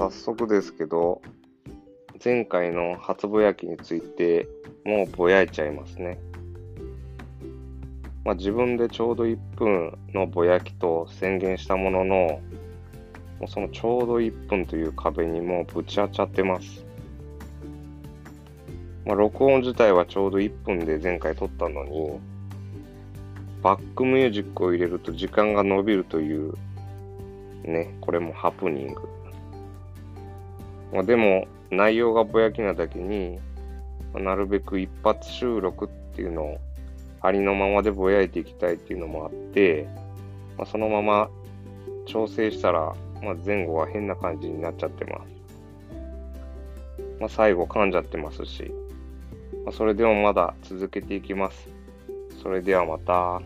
[0.00, 1.20] 早速ですけど、
[2.24, 4.48] 前回の初ぼやきについて
[4.82, 6.18] もうぼやいちゃいますね。
[8.24, 12.40] まあ、自分でちょうど1分のぼやきと宣言したものの、も
[13.42, 16.82] うそのちょうど1分という壁にもうぶち当たってます。
[19.04, 22.18] まあ、録音自体はちょうど1分で前回撮ったのに、
[23.62, 26.54] バックミュージックを入れると時間が伸びるという、
[27.64, 29.19] ね、これもハプニング。
[30.92, 33.38] まあ、でも、内容がぼやきなだけに
[34.12, 36.58] ま、なるべく一発収録っていうのを
[37.20, 39.88] ありのままでぼやいていきたいっていうのもあって、
[40.56, 41.30] まあ、そのまま
[42.06, 45.30] 調整したら、まあ、前後は変な感じになっちゃってます。
[47.20, 48.72] まあ、最後噛んじゃってますし、
[49.64, 51.68] まあ、それでもまだ続けていきます。
[52.42, 53.42] それではまた。